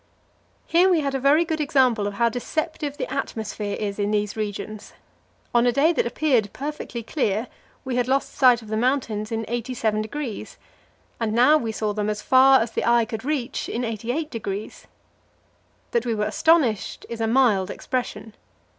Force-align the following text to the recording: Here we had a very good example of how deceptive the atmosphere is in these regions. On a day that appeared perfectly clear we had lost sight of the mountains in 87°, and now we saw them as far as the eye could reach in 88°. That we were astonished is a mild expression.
Here 0.65 0.89
we 0.89 1.01
had 1.01 1.13
a 1.13 1.19
very 1.19 1.45
good 1.45 1.61
example 1.61 2.07
of 2.07 2.15
how 2.15 2.27
deceptive 2.27 2.97
the 2.97 3.05
atmosphere 3.13 3.75
is 3.75 3.99
in 3.99 4.09
these 4.09 4.35
regions. 4.35 4.93
On 5.53 5.67
a 5.67 5.71
day 5.71 5.93
that 5.93 6.07
appeared 6.07 6.51
perfectly 6.53 7.03
clear 7.03 7.45
we 7.85 7.97
had 7.97 8.07
lost 8.07 8.33
sight 8.33 8.63
of 8.63 8.69
the 8.69 8.77
mountains 8.77 9.31
in 9.31 9.45
87°, 9.45 10.57
and 11.19 11.33
now 11.33 11.55
we 11.55 11.71
saw 11.71 11.93
them 11.93 12.09
as 12.09 12.23
far 12.23 12.61
as 12.61 12.71
the 12.71 12.83
eye 12.83 13.05
could 13.05 13.23
reach 13.23 13.69
in 13.69 13.83
88°. 13.83 14.85
That 15.91 16.07
we 16.07 16.15
were 16.15 16.25
astonished 16.25 17.05
is 17.07 17.21
a 17.21 17.27
mild 17.27 17.69
expression. 17.69 18.33